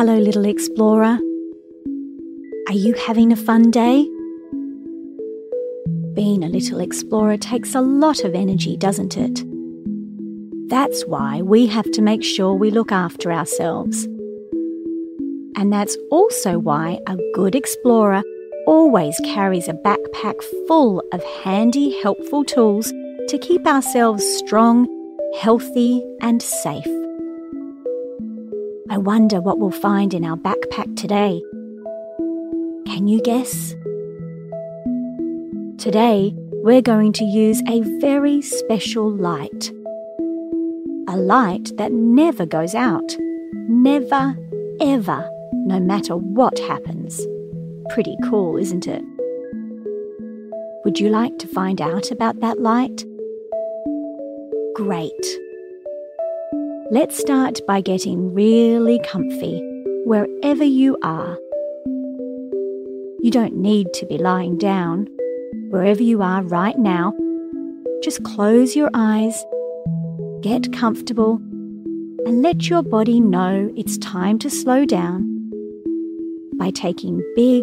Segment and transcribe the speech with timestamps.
[0.00, 1.18] Hello, little explorer.
[2.68, 4.08] Are you having a fun day?
[6.14, 9.44] Being a little explorer takes a lot of energy, doesn't it?
[10.70, 14.04] That's why we have to make sure we look after ourselves.
[15.56, 18.22] And that's also why a good explorer
[18.66, 22.90] always carries a backpack full of handy, helpful tools
[23.28, 24.88] to keep ourselves strong,
[25.42, 26.99] healthy, and safe.
[28.90, 31.40] I wonder what we'll find in our backpack today.
[32.86, 33.76] Can you guess?
[35.80, 39.70] Today, we're going to use a very special light.
[41.06, 43.16] A light that never goes out.
[43.68, 44.36] Never,
[44.80, 47.24] ever, no matter what happens.
[47.90, 49.04] Pretty cool, isn't it?
[50.84, 53.04] Would you like to find out about that light?
[54.74, 55.49] Great.
[56.92, 59.60] Let's start by getting really comfy
[60.04, 61.38] wherever you are.
[63.20, 65.06] You don't need to be lying down.
[65.68, 67.14] Wherever you are right now,
[68.02, 69.40] just close your eyes,
[70.40, 71.36] get comfortable,
[72.26, 75.52] and let your body know it's time to slow down
[76.58, 77.62] by taking big,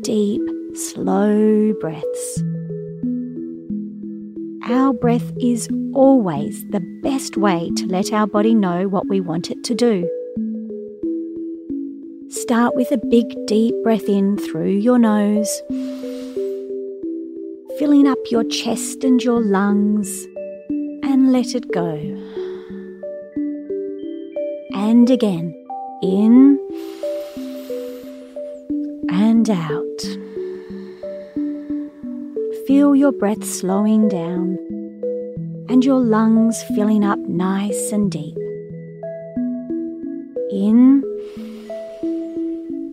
[0.00, 0.42] deep,
[0.74, 2.43] slow breaths.
[4.66, 9.50] Our breath is always the best way to let our body know what we want
[9.50, 10.08] it to do.
[12.30, 15.60] Start with a big, deep breath in through your nose,
[17.78, 20.26] filling up your chest and your lungs,
[21.02, 21.96] and let it go.
[24.72, 25.52] And again,
[26.02, 26.58] in
[29.10, 30.23] and out.
[32.66, 34.56] Feel your breath slowing down
[35.68, 38.34] and your lungs filling up nice and deep.
[40.50, 41.02] In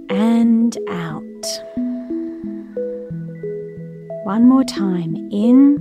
[0.10, 1.46] and out.
[4.26, 5.16] One more time.
[5.32, 5.78] In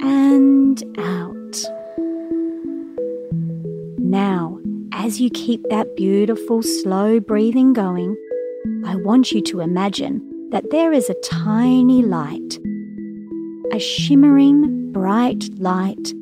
[0.00, 1.64] and out.
[3.98, 4.58] Now,
[4.94, 8.16] as you keep that beautiful slow breathing going,
[8.86, 12.58] I want you to imagine that there is a tiny light,
[13.72, 16.12] a shimmering bright light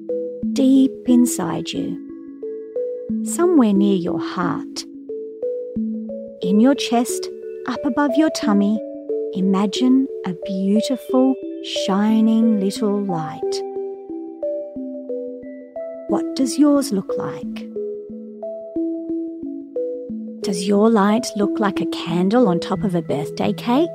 [0.53, 1.99] deep inside you,
[3.25, 4.85] somewhere near your heart.
[6.43, 7.29] In your chest,
[7.67, 8.79] up above your tummy,
[9.33, 11.35] imagine a beautiful,
[11.85, 13.55] shining little light.
[16.07, 17.67] What does yours look like?
[20.43, 23.89] Does your light look like a candle on top of a birthday cake?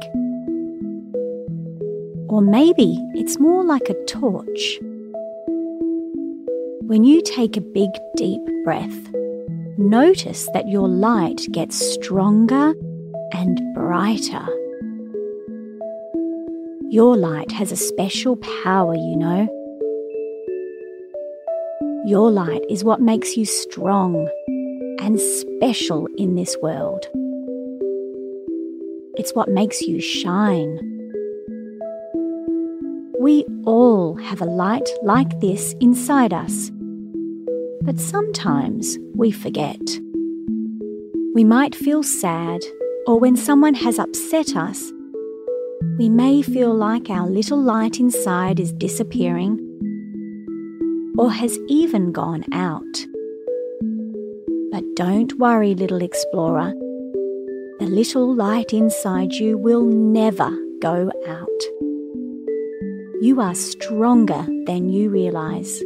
[2.27, 4.79] Or maybe it's more like a torch.
[6.87, 9.13] When you take a big deep breath,
[9.77, 12.73] notice that your light gets stronger
[13.31, 14.45] and brighter.
[16.89, 19.47] Your light has a special power, you know.
[22.05, 24.29] Your light is what makes you strong
[24.99, 27.05] and special in this world.
[29.17, 30.94] It's what makes you shine.
[33.19, 36.69] We all have a light like this inside us,
[37.81, 39.79] but sometimes we forget.
[41.33, 42.61] We might feel sad,
[43.07, 44.91] or when someone has upset us,
[45.97, 49.61] we may feel like our little light inside is disappearing
[51.17, 53.05] or has even gone out.
[54.71, 56.73] But don't worry, little explorer.
[57.79, 60.51] The little light inside you will never
[60.81, 61.74] go out.
[63.25, 65.81] You are stronger than you realize.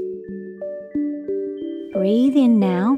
[1.93, 2.97] Breathe in now,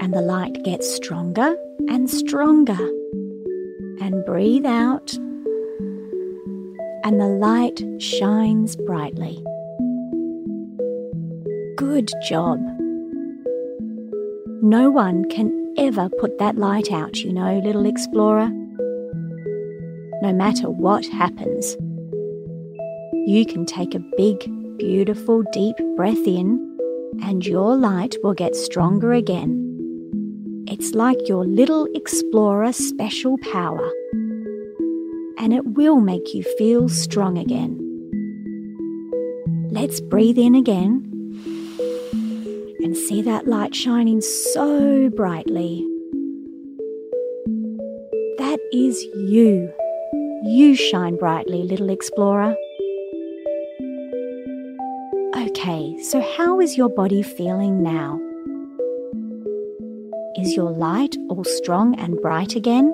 [0.00, 1.54] and the light gets stronger
[1.88, 2.80] and stronger.
[4.00, 5.14] And breathe out,
[7.04, 9.36] and the light shines brightly.
[11.76, 12.58] Good job.
[14.62, 18.48] No one can ever put that light out, you know, little explorer.
[20.22, 21.76] No matter what happens,
[23.26, 24.38] you can take a big,
[24.78, 26.66] beautiful, deep breath in,
[27.22, 29.66] and your light will get stronger again.
[30.66, 33.90] It's like your little explorer special power,
[35.38, 37.78] and it will make you feel strong again.
[39.70, 41.06] Let's breathe in again
[42.82, 45.86] and see that light shining so brightly.
[48.38, 49.70] That is you.
[50.42, 52.56] You shine brightly, little explorer.
[55.70, 58.18] Okay, so how is your body feeling now?
[60.36, 62.92] Is Is your light all strong and bright again?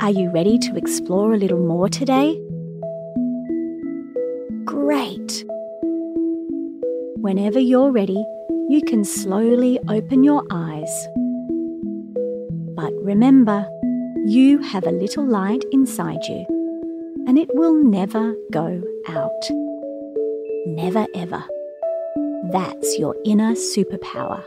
[0.00, 2.40] Are you ready to explore a little more today?
[4.64, 5.44] Great!
[7.20, 8.24] Whenever you're ready,
[8.70, 11.08] you can slowly open your eyes.
[12.74, 13.68] But remember,
[14.24, 16.46] you have a little light inside you,
[17.26, 19.69] and it will never go out.
[20.66, 21.42] Never ever.
[22.52, 24.44] That's your inner superpower.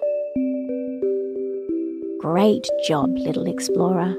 [2.20, 4.16] Great job, little explorer.